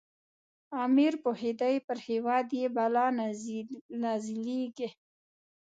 [0.83, 3.05] امیر پوهېدی پر هیواد یې بلا
[4.03, 4.89] نازلیږي.